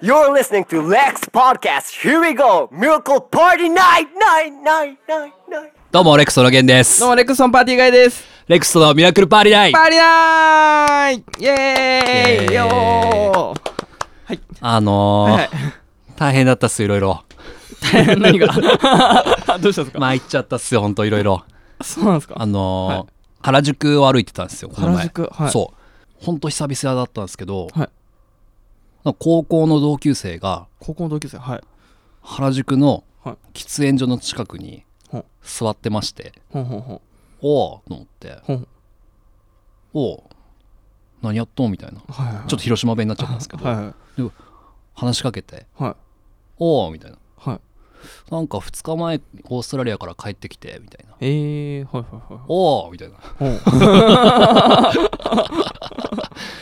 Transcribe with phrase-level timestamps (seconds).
[0.00, 1.90] You're listening to Lex Podcast.
[2.02, 2.68] Here we go.
[2.72, 5.72] Miracle Party Night, night, night, night, night.
[5.90, 7.08] どうも、レクストのゲンですどう。
[7.10, 13.72] もレックスソンパーティーガイですレクストのミラクルパーリーナイパーリーナイイエーイイエーイよー
[14.26, 15.48] はいあのーはい
[16.16, 17.24] 大変だったっす、いろいろ。
[18.18, 18.48] 何が？
[19.60, 21.44] どうしたんですか、まあ、行っちゃったっすよ、ほんといろいろ。
[21.82, 22.34] そうなんですか？
[22.38, 23.06] あのーはい
[23.40, 24.96] 原宿を歩いてたんですよ、この前。
[24.96, 25.72] 原宿はいそ
[26.20, 26.24] う。
[26.24, 27.88] ほんと久々だったんですけど、はい
[29.14, 31.60] 高校の同級生が高校の同級生はい。
[32.22, 33.36] 原宿のはい。
[33.52, 34.84] 喫煙所の近くに
[35.42, 37.00] 座ってまして、ほんほんほん
[37.40, 38.68] おおと思って、ほん
[39.92, 40.30] おお
[41.22, 42.00] 何やっとんみたいな。
[42.08, 42.48] はいはいはい。
[42.48, 43.94] ちょっと広島弁になっちゃったんですけど、はいはい
[44.94, 45.94] 話しかけて、はい。
[46.58, 47.18] おおみたいな。
[47.36, 47.60] はい。
[48.32, 51.14] なんか2日前オーストラリアから帰ってきてみたいな。
[51.20, 52.42] えー、はいはいはい。
[52.48, 53.14] おおみたいな。
[53.38, 53.52] ほん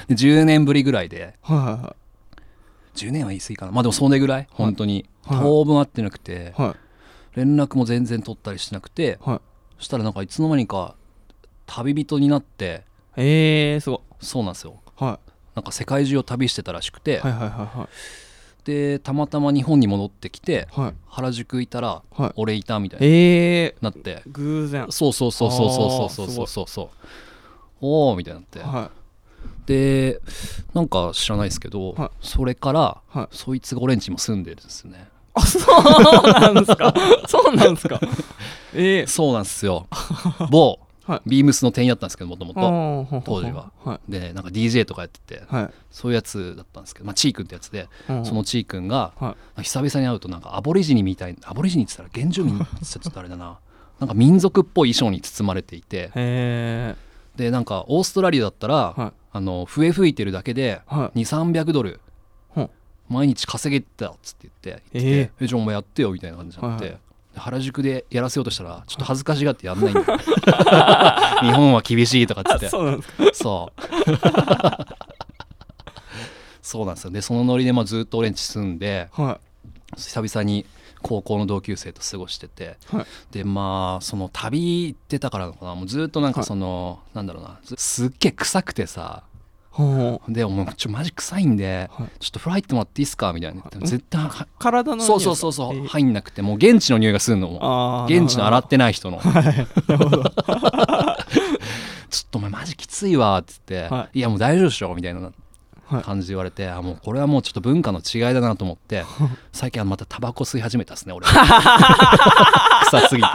[0.08, 1.96] で10年ぶりぐらいではいはいは
[2.96, 3.72] 10年は言い過ぎかな。
[3.72, 4.48] まあでもそれぐらい？
[4.50, 5.04] 本当に。
[5.24, 5.38] はい。
[5.40, 6.54] 当分会ってなくて。
[6.58, 6.74] いはい。
[7.38, 9.18] 連絡も全然取ったりしてなくて。
[9.20, 9.40] はい。
[9.78, 10.96] そしたらなんかいつの間にか
[11.66, 12.84] 旅人になって。
[13.16, 14.00] えー、すごい。
[14.20, 14.80] そうなんですよ。
[14.96, 15.18] は
[15.54, 18.64] なんか世界中を旅してたらしくて、いはいはいはい。
[18.64, 20.94] でたまたま日本に戻ってきてはい。
[21.08, 22.32] 原宿いたらはい。
[22.36, 24.22] 俺いたみたいな、えなって。
[24.26, 24.86] ー、偶然。
[24.90, 26.88] そうそうそうそうそうそうそうそうそう。
[27.80, 28.90] おおみたいになって、は
[29.66, 30.20] で
[30.74, 32.10] なんか知らないですけど、はい。
[32.20, 33.36] それから、はい。
[33.36, 35.08] そいつが俺んちも住んでるんですね。
[35.34, 36.94] あそうなんですか。
[37.28, 38.00] そうなんですか。
[38.72, 39.86] えー、そうなんですよ。
[40.50, 41.20] 某、はい。
[41.26, 42.60] ビームスの店員だったんですけどもともと
[43.20, 43.70] と当時は。
[43.84, 44.10] はい。
[44.10, 45.70] でなんか DJ とかやっててはい。
[45.90, 53.58] そういうやつだったんですけどまあチー君ってやつで、うんそのチー君が、は久々に会うとなんかアボリジニみたいアボリジニって言ったら原住民って言っちゃったあれだな。
[53.98, 56.10] なんか民族っぽい衣装に包まれていて。
[57.36, 61.24] でなんかオーストラリアだったら、はいあの笛吹いてるだけではい。
[61.24, 62.00] 2300ドル。
[63.08, 66.96] 毎日稼げてたっつって言って言ってて「えじゃあお前やってよ」みたいな感じになって、
[67.36, 70.06] 原宿でやらせようとしたらちょっと恥ずかしがってやんないんだよ。
[71.42, 72.68] 日本は厳しいとかっつって。
[72.68, 73.24] そうなんですか。
[73.32, 73.82] そう。
[76.62, 77.10] そうなんですよ。
[77.12, 79.38] でそのノリでまあずっと俺んち住んでは
[79.96, 80.66] 久々に
[81.06, 83.06] 高校の同級生と過ごしてていはい。
[83.30, 85.74] でまあその旅行ってたからかな。
[85.74, 87.58] もうずっとなんかその、なんだろうな。
[87.64, 89.22] ずすっげえ臭くてさ。
[90.26, 92.08] でもうちょマジ臭いんで、はい。
[92.18, 93.34] ちょっと風呂入ってもらっていいっすか？
[93.34, 93.62] みたいな。
[93.80, 98.06] 絶対は体のそうそうそうそう、入んなくてもう現地の匂いがするのも。
[98.08, 99.20] 現地の洗ってない人の。
[99.20, 99.66] ちょなる
[99.98, 100.22] ほど。
[102.26, 104.20] っとお前マジきついわっつって、、はい。
[104.20, 104.94] やもう大丈夫でしょ？
[104.94, 105.20] みたいな。
[105.20, 105.32] はい
[106.02, 109.04] 感じで言われて、あもうこれはもうちょっと文化の違いだなと思って
[109.52, 111.26] 最近はまたタバコ吸い始めたっすね俺。
[112.90, 113.28] 臭すぎて。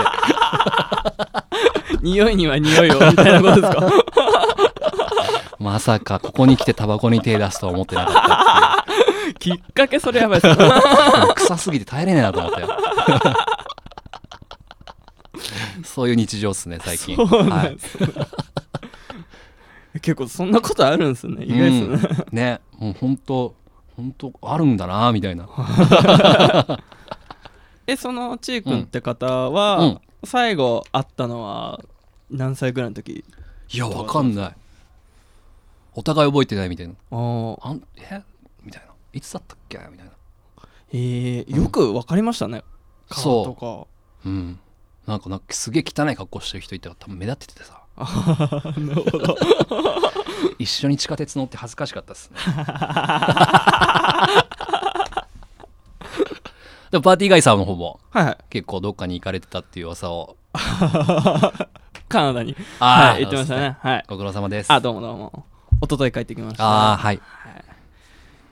[2.01, 3.89] 匂いには匂いをみたいなことですか？
[5.59, 8.13] まさかここに来てタバコに手出すとは思ってなかっ
[9.33, 10.55] たきっかけそれやばいです。
[11.35, 12.63] 臭すぎて耐えれねえなと思って。
[15.83, 17.15] そういう日常っすね最近。
[17.15, 17.95] そうなはいんです。
[17.99, 18.07] ね
[20.01, 21.43] 結構そんなことあるんですね。
[21.45, 22.37] 意外ですね、うん。
[22.37, 23.55] ねもう本当
[23.97, 25.49] 本当あるんだなみたいな。
[27.87, 30.01] えそのちーくんって方は、うん。
[30.23, 31.83] 最後会ったのは
[32.29, 33.25] 何歳ぐらいの時？
[33.73, 34.55] いやわかんない。
[35.93, 36.93] お互い覚えてないみたいな。
[37.11, 37.15] あ
[37.73, 38.21] んえ？
[38.63, 38.93] みたいな。
[39.13, 39.77] いつだったっけ？
[39.91, 40.11] みたいな。
[40.93, 42.63] えー、よくわかりましたね、
[43.09, 43.87] 顔とか。
[44.25, 44.59] うん。
[45.07, 49.37] なんかなんかすげえ汚い格好してる人いたら多分目立っててさなるほど。
[50.59, 52.37] 一緒に地下鉄乗って恥ずかしかったっすね。
[56.91, 58.37] でもパーティーガイさんの方もはいはい。
[58.49, 60.35] 結構どっかに行かれてたっていう噂を。
[62.09, 62.55] カナダに。
[62.79, 63.77] はい言ってましたね。
[63.79, 64.05] はい。
[64.07, 64.71] ご苦労様です。
[64.71, 65.45] あどうもどうも。
[65.81, 66.65] 一昨日帰ってきました。
[66.65, 67.21] ああはい。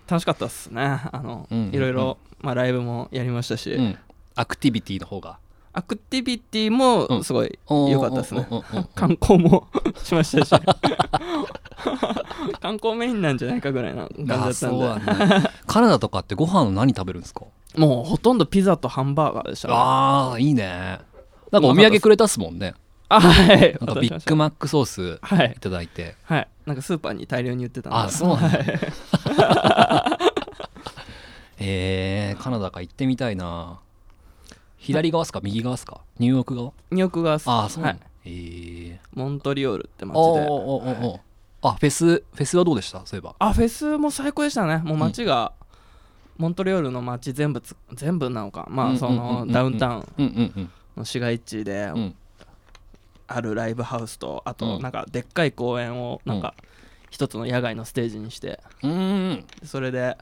[0.10, 0.82] 楽しかったっすね。
[1.12, 1.76] あの、うんうんうん。
[1.76, 3.98] いろいろ、まあ、ライブもやりましたし、うん。
[4.36, 5.38] アクティビティの方が
[5.80, 8.46] アクティビティもすごい良かったですね、
[8.96, 9.68] 観光も
[10.04, 10.50] しましたし。
[12.60, 14.86] 観光メインなんじゃないかぐらいな感じだあったんで。
[14.86, 15.52] なんだ。
[15.66, 17.46] カナダとかってご飯何食べるんですか？
[17.78, 19.74] もうほとんどピザとハンバーガーでしたね。
[19.78, 21.00] ああいいね。
[21.52, 22.74] なんかお土産くれたっすもんね。
[23.08, 23.78] あはい。
[23.82, 25.54] なんかビッグマックソースはい。
[25.56, 26.16] いただいて。
[26.24, 26.48] はい。
[26.66, 27.98] なんかスーパーに大量に売ってたんで。
[28.00, 28.58] あそうなんだ。
[28.58, 30.20] はい
[31.62, 32.82] えー、カナダか。
[32.82, 33.80] 行ってみたいな
[34.80, 35.42] 左側っすか？
[35.44, 36.02] 右側っすか？
[36.18, 36.72] ニューヨーク側？
[36.90, 40.20] ニューヨークがああそうなんだ、はい、えー、モントリオールって街で。
[40.20, 41.20] おーおーおーおー
[41.62, 43.06] あフェスフェスはどうでした？
[43.06, 43.36] そういえば。
[43.38, 44.78] あフェスも最高でしたね。
[44.78, 45.52] もう街が、
[46.38, 48.66] モントリオールの街全部つ全部なのか。
[48.70, 49.48] まうんあそうんうんうんうん。
[49.48, 50.72] のダウンタウンうんうんうん。
[50.96, 52.16] の市街地でうん。
[53.28, 54.56] あるライブハウスとあうん。
[54.56, 56.56] となんかでっかい公園をなんか
[57.10, 58.62] 一つの野外のステージにして。
[58.82, 59.46] うーん。
[59.66, 60.18] それで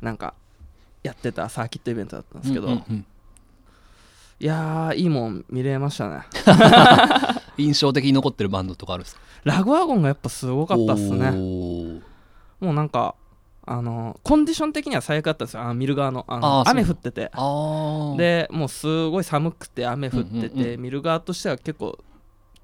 [0.00, 0.32] なんか
[1.06, 3.06] やってたサーキットイベントだったんですけど、うんうんうん。
[4.38, 6.22] いやーいいもん見れましたね。
[7.56, 9.20] 印象的に残ってるバンドとかあるんですか？
[9.44, 11.30] ラグワゴンがやっぱすごかったっすね。
[11.30, 13.14] もうなんか
[13.64, 15.62] あのコンディション的には最悪だったんですよ。
[15.62, 17.30] あの見る側のあの雨降ってて。
[18.18, 20.80] でもうすごい寒くて雨降ってて、うんうんうん。
[20.82, 21.98] 見る側としては結構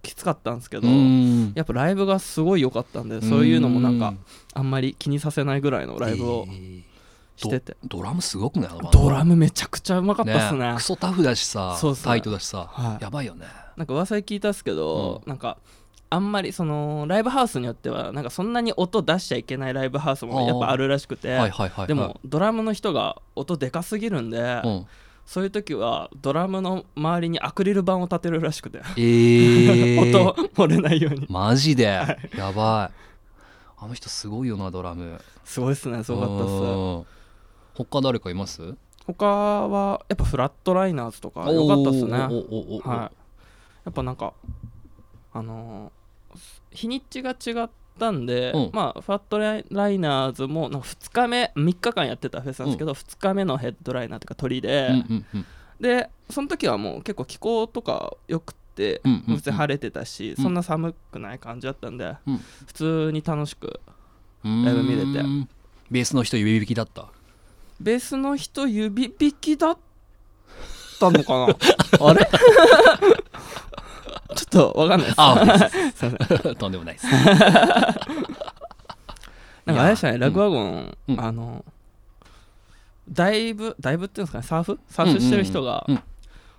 [0.02, 1.52] きつかったんですけど、うん。
[1.54, 4.18] やっぱライブがすごい良かったんでそういうのもなんかうん。
[4.54, 6.81] あんまり気にさせないぐらいのライブをえー
[7.36, 8.70] してて、ドドラムすごくない？
[8.70, 8.90] ド。
[8.90, 10.74] ドラムめちゃくちゃうまかったっすね。
[10.76, 13.02] クソタフだしさそうタイトだしさ、はい。
[13.02, 13.46] やばいよね。
[13.76, 15.58] なんか噂で聞いたっすけど、うなんか
[16.10, 21.86] あんまりそのライブハウスによってはなんかそんなに音出しちゃいけないライブハウスもやっぱあるらしくて、はいはいはいはい。
[21.86, 24.86] でもドラムの人が音でかすぎるんで、うん。
[25.24, 31.26] そういう時はドラムの周りにアクリル板を立てるらしくて、えー、 音漏れないように。
[31.30, 31.84] マジで、
[32.36, 32.98] やばい。
[33.78, 35.20] あの人すごいよなドラム。
[35.44, 36.52] すごいっすねすごかったっす。
[36.52, 36.56] う
[36.98, 37.06] ん
[37.74, 38.74] 他誰かいます？
[39.06, 42.12] 他はやっぱフラットライナーズとか良かったっすね。
[42.12, 42.88] はい。
[42.92, 43.10] や
[43.90, 44.32] っぱなんか
[45.32, 45.92] あのー
[46.70, 48.70] 日にちが違ったんで、うん。
[48.72, 49.58] まあフラットラ
[49.90, 55.46] イナーズもなんか2日目3日間やってたフェスなんですけど、2日目のヘッドライナーというか鳥で、うんうんうん。
[55.80, 59.34] でその時はもう結構気候とか良くて、うんうんうん。
[59.34, 60.42] 別に晴れてたし、うん。
[60.42, 62.38] そんな寒くない感じだったんで、うん。
[62.66, 63.80] 普通に楽しく
[64.42, 65.28] ライブ見れて。
[65.90, 67.08] ベースの人指引きだった
[67.82, 69.78] ベースの人指引きだっ
[71.00, 71.56] たのかな？
[72.08, 72.28] あれ？
[74.34, 75.16] ちょっとわかんないです。
[75.18, 75.60] あ
[75.94, 76.06] す。
[76.06, 76.54] いません。
[76.56, 77.06] とんでもないです。
[79.64, 81.20] なんかあれでしたねラグワゴン、うん。
[81.20, 81.64] あの
[83.10, 84.44] だいぶだいぶっていうんですかね？
[84.44, 84.78] サーフ？
[84.88, 86.02] サーフしてる人が、うんうん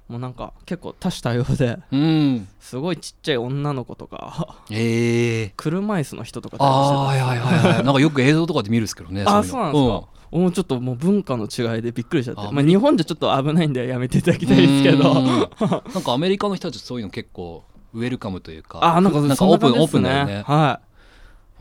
[0.09, 2.47] もうなんか結構多種多様でうん。
[2.59, 7.83] すごいちっちゃい女の子とかええ車椅子の人とかああはいはいはいはい。
[7.85, 10.07] なんかよく映像とかで見るんですけどねあいそうなんですか、
[10.39, 12.41] もうちょっともう文化の違いでびっくりしちゃって。
[12.41, 15.13] あまあ、日本じゃちょっと危ないんでやめていただきたいですけど。
[15.93, 17.63] なんかアメリカの人たちそういうの結構
[17.93, 18.79] ウェルカムというか。
[18.81, 20.43] あなんかなんかオープンオープンだよね。
[20.47, 20.79] は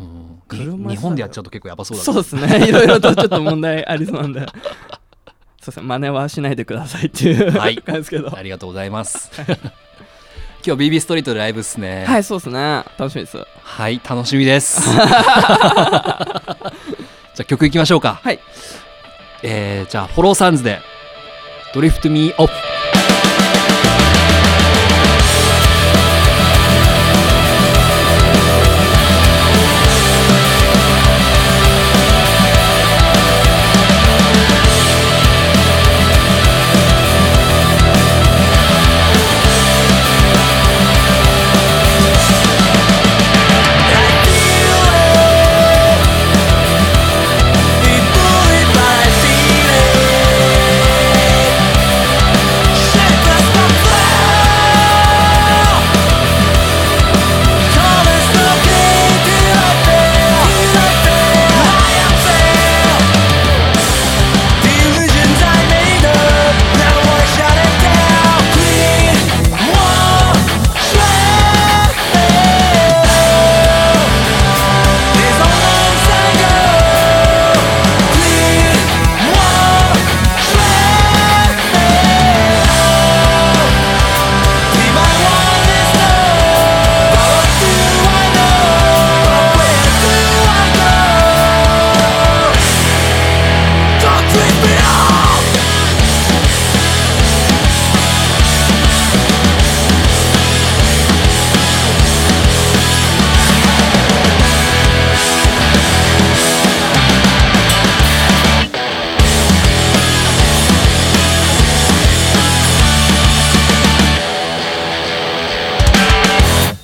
[0.01, 0.43] うん。
[0.49, 2.01] 車椅子日本でやっちゃうと結構やばそだね。
[2.01, 2.69] いうそうですね。
[2.69, 4.41] いろいろとちょっと問題ありそうなんで。
[5.61, 5.83] そうですね。
[5.87, 7.77] 真似はしないでくださいっていう、はい。
[7.77, 8.35] 感じですけど。
[8.35, 9.31] ありがとうございます。
[10.65, 12.05] 今日 BB ストリートでライブっすね。
[12.07, 12.85] はいそうですね。
[12.97, 13.37] 楽しみです。
[13.63, 14.81] はい楽しみです
[17.35, 18.21] じゃあ曲いきましょうか。
[18.23, 18.41] はい。
[19.43, 20.81] えー、じゃあフォローサンズで
[21.75, 22.53] ドリフトミーオフ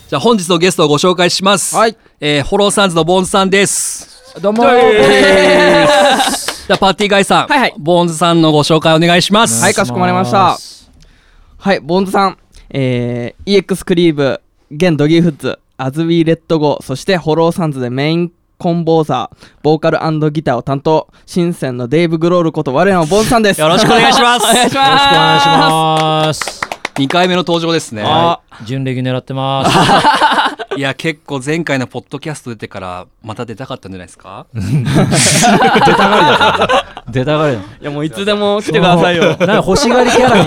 [0.09, 1.77] じゃあ本日のゲストをご紹介します。
[1.77, 1.95] はい。
[2.19, 4.41] えー、 Hollow Suns のボーンズさんです。
[4.41, 4.63] どうも。
[4.65, 4.73] じゃ
[6.77, 7.75] あパーティーガイさん、はいはい。
[7.77, 9.63] ボーンズさんのご紹介お願いします。
[9.63, 10.57] はいかしこまりました。
[11.59, 12.39] はいボンズさん。
[12.71, 19.99] えー、EX クリーブ現ドギーフッズアズウィーレッドゴーそしてホローサンズでメインコンポーザーボーカル
[20.31, 23.61] ギターを担当新鮮のデイブ・グロールこと我らのボンズさんです。
[23.61, 24.47] よろしくお願いします。
[24.49, 24.75] お願いします。
[24.75, 26.61] よろしくお願いします。
[26.99, 28.03] 2回目の登場ですね
[28.61, 29.77] あ準レギュ狙ってます。
[30.77, 34.47] いや結構前回のポッドキャスト出てからまた出たかったんじゃないですか？
[34.55, 34.63] 出
[35.95, 36.69] たが
[37.09, 39.25] り出たがりいやもういつでも来てくださいよ。
[39.35, 40.47] なんか欲しがりキャラに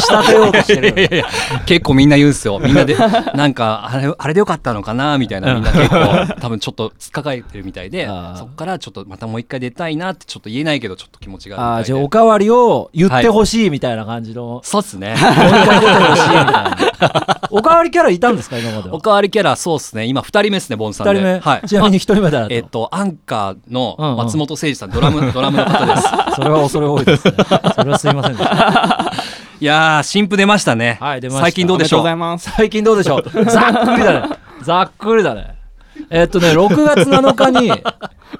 [0.00, 1.24] 仕立てようとしてる。
[1.66, 2.60] 結構みんな言うんですよ。
[2.60, 2.96] みんなで
[3.34, 5.18] なんかあれあれでよかったのかな？
[5.18, 11.98] みたいなみんな結構多分ちょっとつっかかえてるみたいでそっからちょっとまたもう一回出たいなってちょっと言えないけどちょっと気持ちがあああるみたいで。
[11.98, 15.08] じゃあおかわりを言ってほしいみたいな感じの、そうっすね。
[15.08, 16.76] もう一回出てほしいみたいな
[17.52, 18.94] おかわりキャラいたんですか今までは？
[18.94, 20.06] おかわりキャラそうっすね。
[20.06, 21.12] 今2人目ですねボンさんで。
[21.12, 21.68] 二人目、はい。
[21.68, 24.16] ちなみに一人目だえっとアンカーのうんうん。
[24.16, 26.02] 松本誠司さんドラム ドラムの方です。
[26.34, 27.34] それは恐れ多いですね。
[27.74, 29.12] それはすいませんでした。
[29.60, 30.98] いやー新譜出ましたね。
[31.00, 31.42] はい出ました。
[31.42, 32.00] 最近どうでしょう？
[32.00, 32.50] おめでとうございます。
[32.56, 33.44] 最近どうでしょう？
[33.44, 34.36] ざっくりだね。
[34.62, 35.54] ざっくりだね。
[36.10, 37.82] えっとね6月7日に6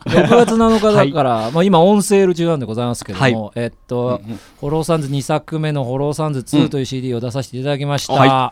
[0.07, 4.41] 月7日だから、まあ、今オンセール中なんでございますけども、はえっと、うんうん。
[4.61, 8.51] ホローサンズ2作目の「ホローサンズ2」という CD を出させていただきました、は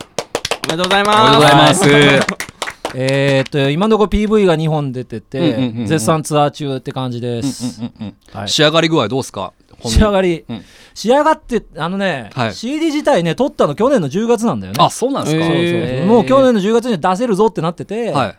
[0.68, 2.26] おめでとうございおめでとうごますざいます。
[2.92, 5.86] えーっと今のところ PV が2本出てて、うんうんうんうん。
[5.86, 8.48] 絶賛ツアー中って感じです、うんうんうんはい。
[8.48, 9.52] 仕上がり具合どうですか？
[9.84, 10.64] 仕上がり、うん。
[10.94, 12.54] 仕上がってあのね、はい。
[12.54, 14.84] CD 自体ね撮ったの去年の10月なんだよね。
[14.84, 15.64] あそうなんですか、えそうそう。
[15.64, 16.06] へー。
[16.06, 18.38] もう去年の10月に出せるぞってなってて、はい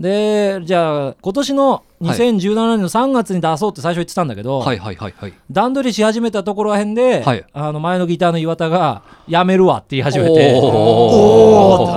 [0.00, 5.34] でじゃあ今年の2017年の3月に出そうって最初言ってたんだけど、はいはいはいはい。
[5.50, 7.44] 段取りし始めたところらへんで、はい。
[7.52, 11.90] あの前のギターの岩田が「やめるわ」って言い始めておー。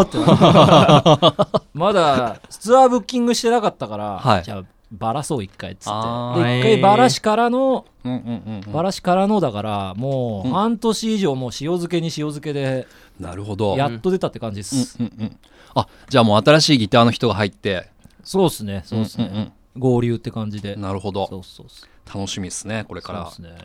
[0.00, 0.18] おーって
[1.78, 4.42] まだツアーブッキングしてなかったから、はい。
[4.42, 6.58] じゃあバラそう一回っつって。
[6.58, 8.72] 一回バラしからのうんうんうんうん。
[8.72, 10.54] バラしからのだからもううん。
[10.54, 12.88] 半年以上もう塩漬けに塩漬けで
[13.20, 13.76] なるほど。
[13.76, 15.36] やっと出たって感じです、うんうんうん
[15.80, 17.88] あじゃあもう新しいギターの人が入って。
[18.24, 20.74] そうっすねそうっすね、んん合流って感じで。
[20.74, 21.88] うんなるほそどうそうそう。
[22.18, 23.22] 楽しみですねこれから。
[23.26, 23.56] そうっすね。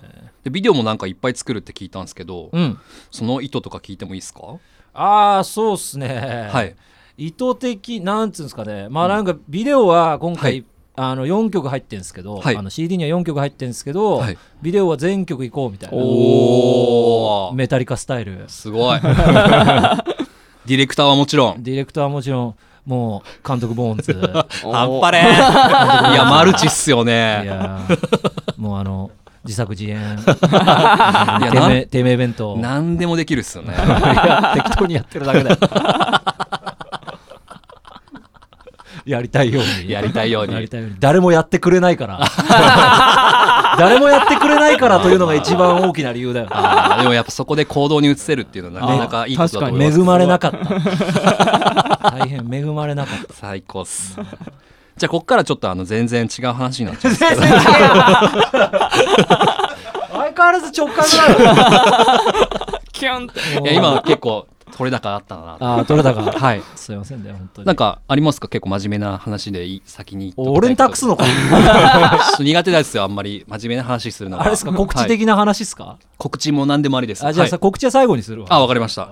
[0.44, 2.78] でビデオもなんかいっぱい作るって聞いたんですけどうん。
[3.12, 4.42] その意図とか聞いてもいいですか？
[4.94, 6.50] ああそうっすね。
[6.52, 6.76] はい。
[7.18, 8.88] 意図的なんつうんですかね。
[8.90, 10.66] まあなんかビデオは今回、はい。
[10.96, 12.56] あの4曲入ってるんですけど、はい。
[12.56, 14.38] あの CD には4曲入ってるんですけど、はい。
[14.62, 15.98] ビデオは全曲いこうみたいな。
[15.98, 17.56] おー。
[17.56, 18.46] メタリカスタイル。
[18.48, 19.00] すごい
[20.66, 21.64] ディレクターはもちろん。
[21.64, 22.56] ディレクターはもちろん
[22.86, 24.12] もう監督ボーンズ。
[24.12, 24.16] い
[24.74, 25.24] あっぱれい
[26.16, 27.44] やマルチっすよね。
[27.46, 29.12] やーもうあの
[29.44, 29.98] 自作自演。
[29.98, 32.56] いや なんてめえ弁当。
[32.58, 33.74] 何でもできるっすよね。
[33.76, 35.58] いや適当にやってるだけだよ
[39.06, 39.92] やりたいように。
[39.92, 40.54] やりたいように。
[40.54, 42.20] やりたいように誰もやってくれないから。
[43.78, 46.48] 誰もやってくれないからというのが一番大きな理由だよ。
[46.52, 50.00] あーでもやっぱそこで行動に移せるっていうのはなかなかいいことだと思います。
[50.00, 50.58] 恵まれなかった。
[52.12, 53.34] 大変恵まれなかった。
[53.34, 54.18] 最高っす。
[54.96, 57.42] じゃあこっからちょっとあの全然違う話になっちゃうんですけど。
[60.14, 61.64] 相変わらず直感だよ
[62.92, 63.70] キュンって。
[63.70, 65.58] いや今結構取れ高あったな。
[65.60, 66.62] ああ取れたかはい。
[66.76, 67.68] すいませんね本当に。
[67.68, 68.48] なんかありますか？
[68.48, 71.26] 結構真面目な話でいい先に俺に託すのか？
[72.40, 74.44] 苦手ですよあんまり真面目な話するのが。
[74.44, 74.74] あれですか？
[74.74, 75.98] 告知はい的な話ですか？
[76.18, 77.26] 告知も何でもありです。
[77.26, 77.60] あじゃあさはい。
[77.60, 78.48] 告知は最後にするわ。
[78.50, 79.10] あわかりました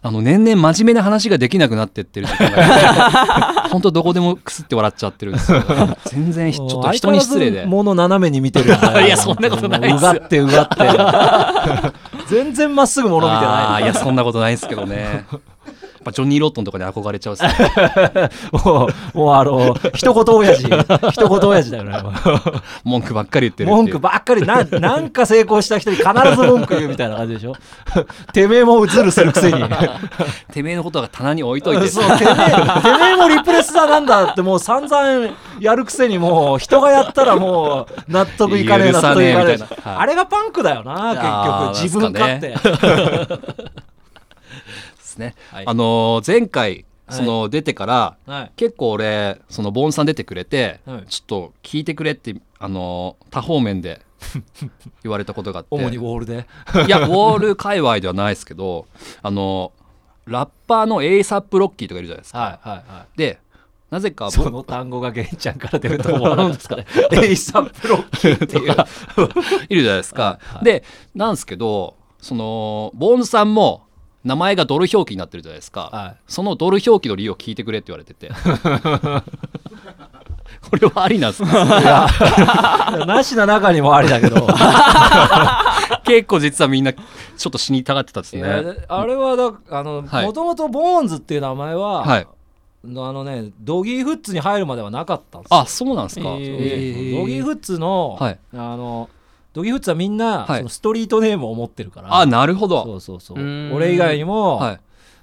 [0.00, 5.62] あの年々真面目な話ができなくなってってる時間が本当どこでもくすって笑っちゃってるんですよ。
[6.06, 8.70] 全然ちょっと人に失礼で相変わらず物斜めに見てる
[9.04, 9.80] いやそんなことない。
[9.80, 11.98] ですうがってうがって。
[12.28, 15.24] 全然まっすぐ物見てないいやそんなことないですけどね。
[15.30, 15.38] や
[15.98, 17.50] っぱジョニー・ロットンとかに憧れちゃうっすね
[18.52, 20.66] もうもうあの一言親父。
[21.10, 21.92] 一言親父だよね
[22.84, 24.42] 文句ばっかり言ってる文句ばっかり。
[24.42, 26.14] ななんか成功した人に必ず
[26.46, 27.54] 文句言うみたいな感じでしょ。
[28.32, 29.62] てめえもズルするくせに。
[30.52, 31.88] てめえのことが棚に置いといて。
[31.88, 32.30] そうてめ
[33.12, 39.92] えもリプレスだなんだってもう散々やるくせにもう人がやったらもう納得いかねえ納得いかねえみたいな。
[39.92, 39.98] はい。
[40.02, 42.54] あれがパンクだよなあー結局自分勝手、
[45.18, 45.66] ですね、はい。
[45.66, 48.52] あのー前回その出てから、はい。
[48.56, 51.06] 結構俺そのボンさん出てくれて、はい。
[51.06, 54.02] ちょっと聞いてくれってあのー多方面で
[55.02, 55.68] 言われたことがあって。
[55.70, 56.46] 主にウォールで？
[56.86, 58.86] いやウォール界隈ではないですけど
[59.22, 63.18] あのーラッパーの ASAP ロッキーとかいるじゃないですか、はいはいはい。
[63.18, 63.38] で
[63.90, 66.84] なぜかその単語がゲンちゃんから出ると思わ なんですかね。
[67.12, 68.76] ASAP ロッキーっていう。
[69.70, 70.64] いるじゃないですか、はいはい。
[70.66, 70.84] で
[71.14, 73.86] なんですけどそのボンさんも
[74.24, 78.30] 名前がドル表記になってるじゃないですか、はそのドル表記の理由を聞いてくれって言われてて。
[80.70, 84.46] これはありなんですかいなしな中にもありだけど。
[86.04, 88.42] 結構実はみんなちょっと死にたがってたですね。
[88.88, 90.26] あれはだあのはい。
[90.26, 92.26] もともとボーンズっていう名前は、はい。
[92.84, 95.58] あのねドギーフッツに入るまではなかったんですよ。
[95.60, 97.20] あそうなんですか、えー。
[97.20, 98.38] ドギーフッツの,、はい。
[98.54, 99.08] あの
[99.58, 100.58] ドギーフッツはみんな、はい。
[100.58, 102.14] そのストリートネームを持ってるから。
[102.14, 102.84] あなるほど。
[102.84, 103.38] そうそうそう。
[103.38, 103.74] うーん。
[103.74, 104.80] 俺以外にも、はい。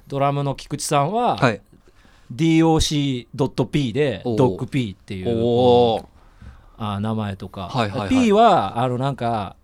[0.08, 1.62] ドラムの菊池さんは、はい。
[2.34, 4.38] DOC.P でおー。
[4.38, 6.10] ドッグ P っていうおお
[6.77, 8.10] あ名前とか、はいはいはい。
[8.10, 9.56] P はあのなんか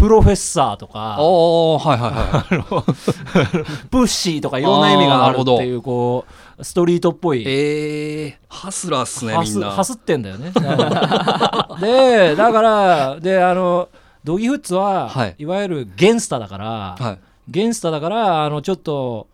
[0.00, 0.98] プロフェッサーとか。
[1.18, 3.84] はいはいはい。
[3.90, 6.24] プッシーとかいろんな意味があるっていうこ
[6.58, 7.44] うストリートっぽい。
[7.46, 9.68] えー、ハスラーっすねみんな。
[9.68, 10.52] はすってんだよね。
[11.80, 13.90] でだからであの
[14.24, 15.34] ドギフッツは、はい。
[15.38, 17.18] い、わゆるゲンスタだから、はい。
[17.48, 19.26] ゲンスタだからあのちょっと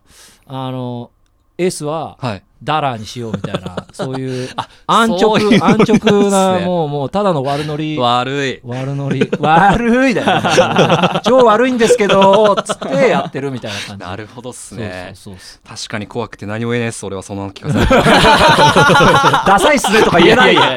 [0.47, 1.11] あの
[1.57, 2.43] S ははい。
[2.63, 4.49] ダラーにしようみたいな そういう
[4.87, 6.65] 安直そういう安直なですね。
[6.65, 8.61] もうもうただの悪ノリ悪い。
[8.63, 10.41] 悪ノリ 悪いだよ。
[10.41, 14.03] ね 超悪いんですけどつってやってるみたいな感じ。
[14.05, 15.11] なるほどっすね。
[15.13, 17.95] そうそうそう確かに怖くて何も言えないです俺はその聞かせて
[19.45, 20.55] ダサいっすねとか言えない。
[20.55, 20.67] よね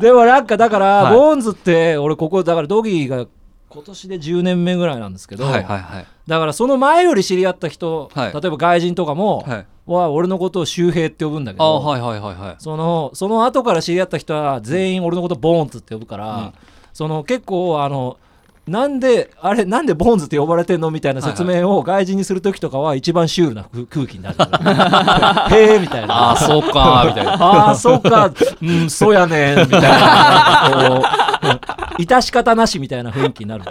[0.00, 1.14] でもなんかだから、はい。
[1.14, 3.24] ボーンズって俺ここだからドギーが
[3.68, 6.06] 今年で10年目ぐらいなんですけど、はいはいはい。
[6.26, 8.32] だからその前より知り合った人、はい。
[8.32, 9.66] 例えば外人とかも、はい。
[9.86, 12.56] は俺のことを周平って呼ぶんだけあど、はいはいはいはい。
[12.58, 16.52] そのその後から知り合った人は全員俺のことボーンズって呼ぶから、うん。
[16.92, 18.18] その結構あの
[18.66, 24.36] なんであれなんでボーンズって呼ばれてんのみたいな説明を外人にする時とかは一番シュールな空空気になる。
[25.54, 26.14] へえみたいな。
[26.14, 27.32] ああそうかみたいな。
[27.34, 31.25] ああそうかうんそうやねみたいな
[31.98, 33.64] 致し方なしみたいな雰囲気になる。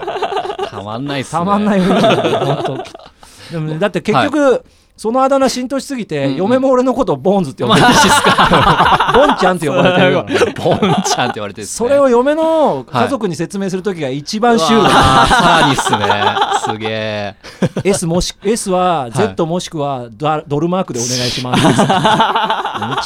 [0.70, 1.40] たまんないっすね。
[1.40, 2.46] たまんない雰囲気になる。
[2.46, 2.84] 本当。
[3.52, 4.64] でもね だって結局、
[4.98, 6.36] そのあだ名浸透しすぎて、うんうん。
[6.38, 7.88] 嫁も俺のことをボーンズって呼んでる。
[7.94, 8.08] し
[9.14, 11.66] ボンちゃんって呼ばれてるボンちゃんって言われてるね。
[11.66, 14.84] それを嫁の家族に説明するときが一番シュール。
[14.84, 16.00] だ、さらにっすね。
[16.64, 17.36] すげえ。
[17.84, 21.64] S, もし S は Z もしくはド,、ドルマークでお願いします。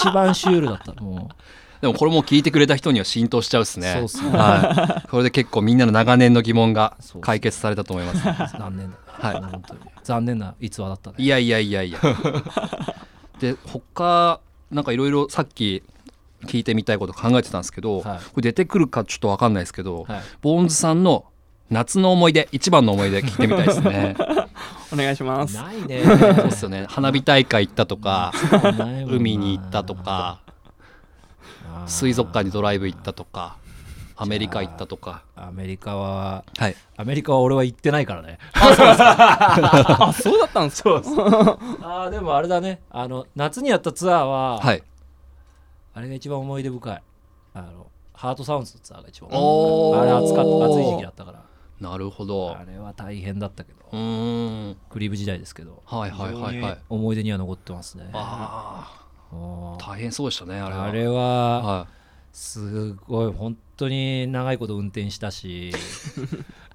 [0.06, 1.02] 一番シュールだった。
[1.02, 1.30] も
[1.82, 3.94] でもこれも聞いてくれた人には浸透しちゃうっすね。
[3.94, 4.38] そうっすね。
[4.38, 8.56] はい、これで結構みんなの長年の疑問が解決されたと思います。
[8.56, 9.42] う 残念だ、はい。
[9.42, 9.80] 本当に。
[10.04, 11.16] 残念な逸話だったね。
[11.20, 12.00] いやいやいやいや。
[13.40, 15.82] で他なんかいろいろさっき
[16.46, 18.20] 聞いてみたいこと考えてたんですけど、はい。
[18.20, 20.22] これ出てくるかちょっと分かんないですけど、はい。
[20.42, 21.26] ボーンズさんの
[21.70, 24.16] 夏の思い出一番の思い出聞いてみたいですね。
[24.92, 25.56] お願いします。
[25.56, 26.04] ないね。
[26.04, 26.88] そうっすよね。
[26.90, 28.34] 花火大会行ったとか
[29.08, 30.42] 海に行ったとか
[31.88, 33.58] 水族館にドライブ行ったとか
[34.16, 35.24] アメリカ行ったとか。
[35.36, 36.76] アメリカははい。
[36.98, 38.38] アメリカは俺は行ってないからね。
[38.54, 40.90] あ そうだったんですか？
[41.82, 42.82] あーでもあれだね。
[42.90, 44.84] あの夏にやったツアーは、はい。
[45.94, 47.02] あれが一番思い出深い。
[47.54, 49.30] あのハートサウンズのツアーが一番。
[49.32, 51.40] あれ暑かった暑い時期だったから。
[51.80, 52.58] なるほど。
[52.60, 53.80] あれは大変だったけど。
[53.94, 54.78] うーん。
[54.90, 55.82] クリーブ時代ですけど。
[55.86, 56.78] はいはいはいはい。
[56.90, 58.10] 思い出には残ってますね。
[58.14, 60.84] ああ大変そうでしたねあれは。
[60.86, 61.14] あれは
[61.62, 61.88] は
[62.32, 65.72] すごい本当に長いこと運転したし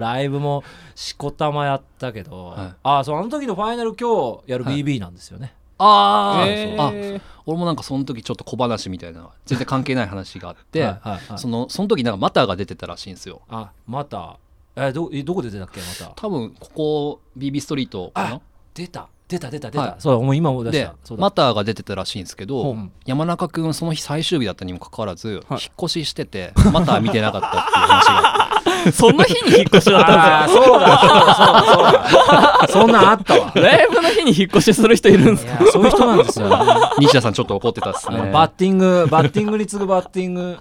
[0.00, 0.64] ライブも
[0.94, 2.74] しこたまやったけど、はい。
[2.82, 4.82] あそうあの時のファイナル今日やるはい。
[4.82, 11.38] BB なんですよね、ああ、へあー俺もなんかその時ちょっと小話みたいな全然関係ない話があって、はいはいはい。
[11.38, 13.42] そのその時なんかマターが出てたらしいんですよ。
[13.48, 14.38] あまた？
[14.74, 16.12] えどえどこで出たっけまた？
[16.16, 18.40] 多分ここ BB ストリートかな？
[18.74, 19.94] 出た出た出た出た、はい。
[19.98, 21.22] そうだもう今思い出しでたそうだ。
[21.22, 22.74] マターが出てたらしいんですけど、う。
[22.74, 25.60] ん山中君その日最終日だったにもかかわらず、はい。
[25.62, 28.44] 引っ越ししててマター見てなかったっていう話が。
[28.54, 30.98] あってその日に引っ越しだったんですあーそうだ。
[30.98, 33.50] そうだそうだそうだそんなんあったわ。
[33.50, 35.66] か ライブの日に引っ越しする人いるんですか？
[35.72, 36.48] そういう人なんですよ、
[37.00, 38.30] 西田さんちょっと怒ってたっすね。
[38.32, 40.58] バッティングバッティングに次ぐバッティング。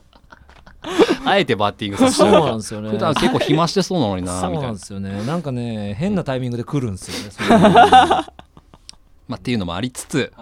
[1.26, 2.90] あえてバッティングさせてそうなんですよね。
[2.92, 4.68] 普段結構暇してそうなのになそうみたな。
[4.68, 5.24] ないんですよね。
[5.26, 8.24] なんかね変なタイミングで来るんですよねそういうの
[9.28, 10.34] まあ、っていうのもありつつ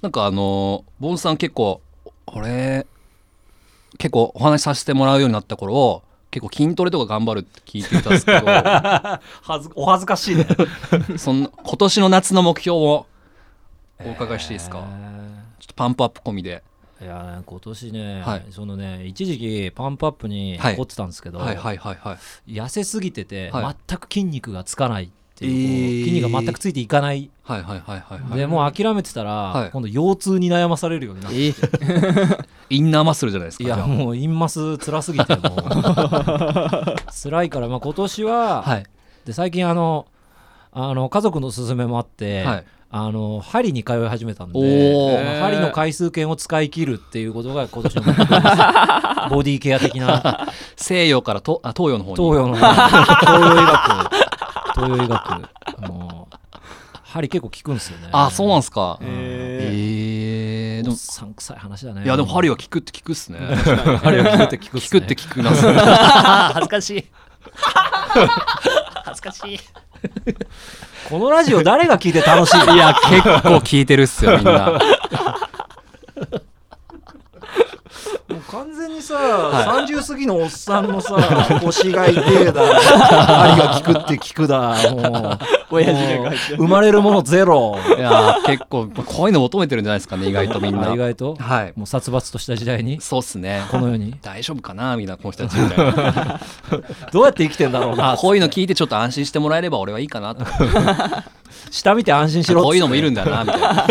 [0.00, 1.80] なんかあのーボンさん結構
[2.26, 2.86] 俺
[3.98, 8.46] 結構お話しさせてもらうようになった頃結構筋トレとか頑張るって聞いていたんですけど
[9.74, 10.46] お恥ずかしいね。
[11.18, 13.06] そんな今年の夏の目標を
[14.04, 16.62] お伺いしていいですか、えちょっとパンプアップ込みで。
[17.00, 18.46] ーいやね今年ね、はい。
[18.50, 21.56] そのね一時期パンプアップにはい凝ってたんですけど、はい。
[21.56, 21.76] はい。
[21.76, 21.98] はい。
[22.00, 22.52] はい。
[22.52, 23.76] 痩せすぎてて、はい。
[23.88, 26.04] 全く筋肉がつかないっていう、えー。
[26.04, 28.38] 筋肉が全くついていかない、はいはいはいはいはい。
[28.38, 29.70] でもう諦めてたら、はい。
[29.70, 31.54] 今度腰痛に悩まされるようになって、
[32.68, 35.54] インナーマッスルじゃないですかいやもうインマス辛すぎてもう。
[37.22, 38.84] 辛いから、まあ、今年は、はい。
[39.24, 40.06] で最近あの
[40.72, 42.64] あの家族の勧めもあって、はい。
[42.92, 48.02] あの針に通い始めたんで針の回数券を使い切るっていうことが今年の
[49.30, 50.48] ボディケア的な。
[50.74, 52.16] 西洋からとあ東洋の方に。
[52.16, 52.72] 東洋の東
[53.40, 54.19] 洋医学
[54.80, 55.30] 東洋医学
[55.88, 56.36] もう
[57.02, 58.08] 針結構効くんですよね。
[58.12, 58.98] あそうなんすか。
[59.02, 62.04] へえー、でもさん臭い話だね。
[62.04, 63.38] いやでも針は効くって効くっすね。
[64.02, 65.50] 針は効くって効く効くって効くな
[66.54, 67.04] 恥ずかしい。
[69.04, 69.60] 恥ずかしい。
[71.08, 74.78] このラジオ誰が聞いて楽しいいや結構効いてるっすよみんな
[78.50, 81.14] 完全にさ、30過ぎのおっさんのさ
[81.62, 84.76] 腰が痛えだ針が効くって効くだ。
[84.90, 85.38] もう
[85.70, 87.78] 親父生まれるものゼロ。
[87.96, 90.90] いやー結構こういうの求めてるんじゃないですかね意外とみんな。
[90.90, 91.36] あ意外と？
[91.36, 91.72] はい。
[91.76, 93.00] もう殺伐とした時代に？
[93.00, 93.62] そうっすね。
[93.70, 94.16] この世に？
[94.20, 96.40] 大丈夫かなみんなこの人たちみたいな
[97.12, 98.16] どうやって生きてんだろうな。
[98.16, 100.44] こういうの聞いてちょっと安心してもらえれば俺はいいかなと
[101.70, 102.66] 下見て安心しろっつって。
[102.66, 103.86] こういうのもいるんだなみたいな。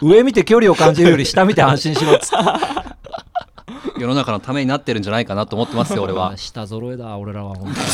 [0.02, 4.00] 上見て距離を感じるより下見て安心しろっつって。
[4.00, 6.36] 世の中のためになってるんじゃないかなと思ってますよ俺は。
[6.38, 7.86] 下揃えだ俺らは本当に。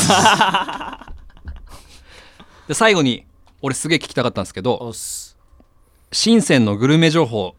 [2.69, 3.25] で最後に
[3.63, 4.93] 俺すげえ聞きたかったんですけど
[6.13, 7.55] 深センのグルメ情報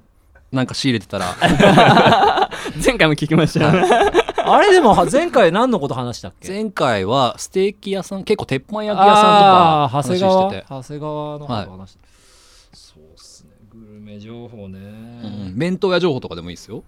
[0.52, 1.36] なんか仕入れてたら。
[2.84, 6.48] 前回も聞きましたよねあれでも前回何のこと話したっけ？
[6.48, 13.52] 前回はステーキ屋さん結構鉄板焼き屋さんとあかー長谷川話してて、長谷川の話した、そうっすね。
[13.70, 15.58] グルメ情報ね、うん。
[15.58, 16.84] 弁当屋情報とかでもいいですよ。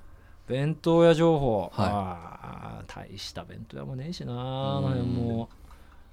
[0.48, 2.86] 弁当屋情報、はい。
[2.88, 4.36] 大した弁当屋もねえしなあ
[4.82, 5.50] の辺も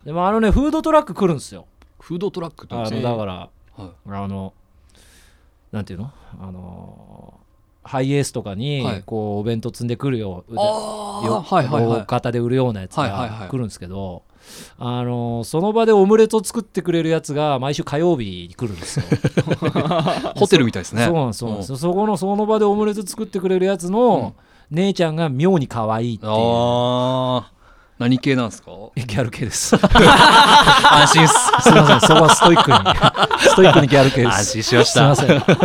[0.04, 1.66] でもあのねフードトラック来るんですよ。
[1.98, 3.90] フードトラックってあのだからはい。
[4.08, 4.52] あの
[5.72, 6.12] なんていうの？
[6.40, 7.40] あの
[7.86, 9.02] ハイエースとかにはい。
[9.04, 14.22] こうお弁当積んでくるようは大型で売るようなやつが来るんですけど、
[14.78, 19.06] あのその場でオムレツを作ってくれるやつが毎週火曜日に来るんですよ。
[20.36, 21.04] ホテルみたいですね。
[21.04, 21.38] そうなんです。
[21.38, 24.34] そうそこのその場でオムレツ作ってくれるやつの、
[24.70, 26.32] 姉ちゃんが妙に可愛いっていう
[27.98, 28.70] 何系なんですか？
[28.94, 29.68] ギャル系です。
[29.68, 32.76] す 安心っすいません、そこはストイックに、
[33.48, 34.36] ストイックにギャル系です。
[34.38, 35.56] 安心しましたすいません。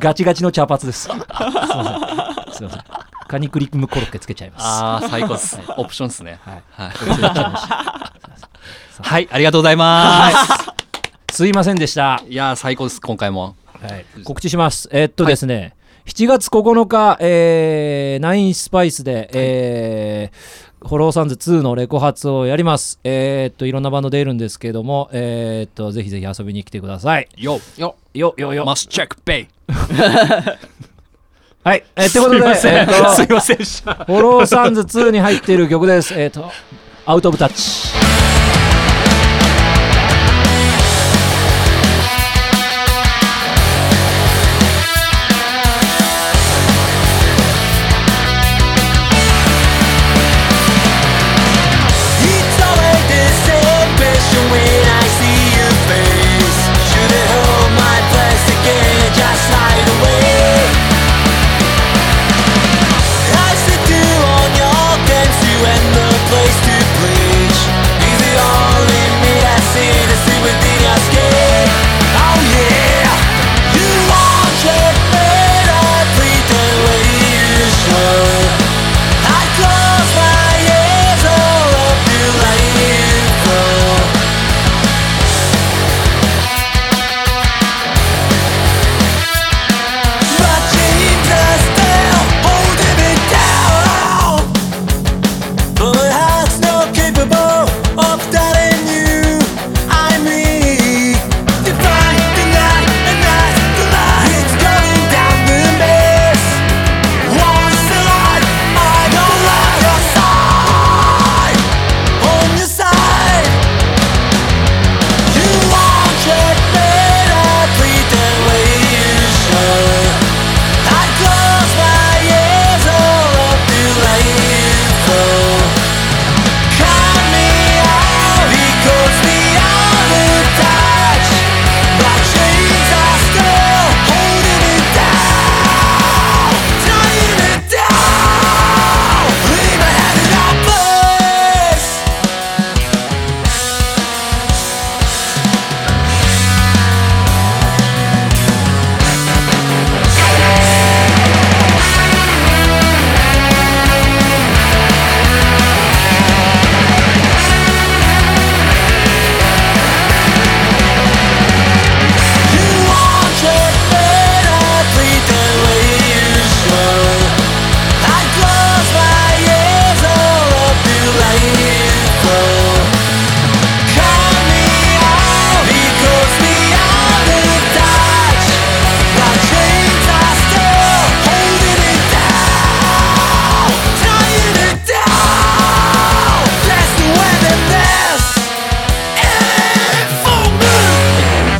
[0.00, 1.02] ガチガチの茶髪です。
[1.02, 2.54] すいません。
[2.54, 2.80] すいません。
[3.28, 4.64] カニクリームコロッケつけちゃいます。
[4.64, 6.62] ああ最高っすオプションっすねはい。
[6.72, 6.92] はい
[9.02, 10.30] はいありがとうございま
[11.30, 12.22] すすいませんでした。
[12.26, 14.88] いやー最高です今回もはい、告知します。
[14.90, 15.74] えーっとですね、
[16.06, 23.00] 7月9日、えー、 Nine Spices で、えー Hollow Suns のレコ発をやります。
[23.02, 27.28] えーっと、いろんなバンド出るんですけども、えーっと、ぜひぜひ遊びに来てください。
[27.36, 28.64] よよよ、よ、よ。
[28.64, 29.72] must check ペイ
[31.64, 31.84] はい。
[31.96, 36.14] えー、ってことで、 えーっとすいませんでした ホローサンズ2に入っている曲です。
[36.14, 36.50] えーっと、
[37.04, 38.37] アウトオブタッチ。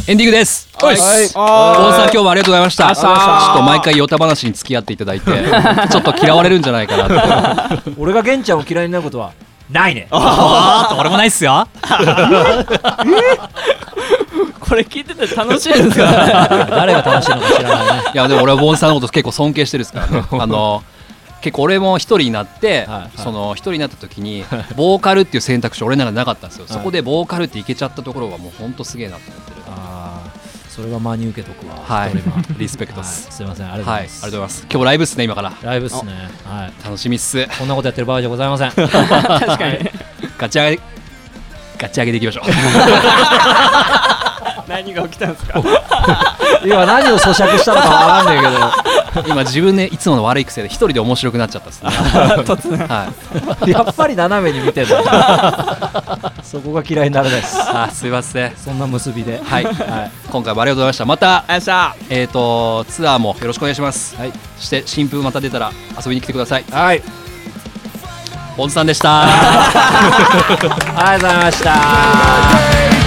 [0.08, 0.70] エンディングです。
[0.80, 2.96] ボンさん今日もありがとうございました。
[2.96, 5.30] ちょっと毎回ヨタ話に付き合っていただいて
[5.92, 9.32] ちょっと嫌われるんじゃないかなって 俺が玄ちゃんを嫌いになることは？
[9.70, 10.08] ないね。
[10.10, 11.68] 俺もないっすよ。
[14.60, 16.06] これ聞いてて楽しいですか？
[16.70, 18.02] 誰が楽しいのか知らないね。
[18.14, 20.24] いやでも俺はボンさんのこと結構尊敬してるですからね。
[20.30, 20.82] あの
[21.42, 23.00] 結構俺も一人になって、はい。
[23.00, 23.10] はい。
[23.18, 29.57] その一人になった時にボーカルっていう選択肢俺ならなかったんですよ、そこでボーカルっていけちゃったところがもうほんとすげえなと思って
[30.78, 31.74] それは真に受けとくわ。
[31.74, 32.12] はい。
[32.56, 33.12] リスペクトっはい。
[33.12, 34.66] す、すいませんありがとうごはい、ありがとうございます。
[34.70, 35.52] 今日ライブっすね今から。
[35.60, 36.12] ライブっすね。
[36.44, 36.84] はい。
[36.84, 37.48] 楽しみっす。
[37.58, 38.70] こんなことやってる場合じゃございません。
[38.78, 39.90] 確かに。
[40.38, 40.80] ガチ上げ
[41.78, 42.44] ガチ上げでいきましょう
[44.68, 45.60] 何が起きたんですか？
[46.64, 48.48] 今何を咀嚼したのかわからんね
[49.14, 49.28] えけど。
[49.28, 51.90] 今自分でいつもの悪い癖で一人で面白くなっちゃったっすね。
[51.90, 53.12] は
[53.66, 53.70] い。
[53.70, 54.86] やっぱり斜めに見てる
[56.42, 57.58] そこが嫌いにならないです。
[57.60, 58.56] あすいません。
[58.56, 59.40] そんな結びで。
[59.42, 60.10] はい、はい。
[60.30, 61.04] 今回もありがとうございました。
[61.06, 61.44] また
[62.10, 64.14] えっ、とツアーもよろしくお願いします。
[64.16, 64.32] はい。
[64.58, 65.72] そして新風また出たら
[66.04, 66.64] 遊びに来てください。
[66.70, 67.02] はい。
[68.56, 69.22] ボンズさんでした。
[69.22, 69.26] あ
[70.46, 72.97] りがとうございました